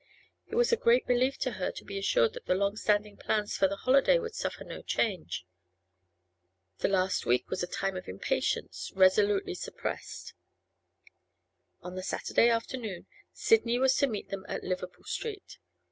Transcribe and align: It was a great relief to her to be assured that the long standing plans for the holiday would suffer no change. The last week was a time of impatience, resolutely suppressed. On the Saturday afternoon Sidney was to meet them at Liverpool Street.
It 0.49 0.55
was 0.55 0.71
a 0.71 0.77
great 0.77 1.05
relief 1.05 1.37
to 1.41 1.51
her 1.61 1.71
to 1.73 1.85
be 1.85 1.99
assured 1.99 2.33
that 2.33 2.47
the 2.47 2.55
long 2.55 2.75
standing 2.75 3.17
plans 3.17 3.55
for 3.55 3.67
the 3.67 3.75
holiday 3.75 4.17
would 4.17 4.33
suffer 4.33 4.63
no 4.63 4.81
change. 4.81 5.45
The 6.79 6.87
last 6.87 7.27
week 7.27 7.47
was 7.51 7.61
a 7.61 7.67
time 7.67 7.95
of 7.95 8.07
impatience, 8.07 8.91
resolutely 8.95 9.53
suppressed. 9.53 10.33
On 11.81 11.93
the 11.93 12.01
Saturday 12.01 12.49
afternoon 12.49 13.05
Sidney 13.31 13.77
was 13.77 13.93
to 13.97 14.07
meet 14.07 14.29
them 14.29 14.43
at 14.49 14.63
Liverpool 14.63 15.03
Street. 15.05 15.59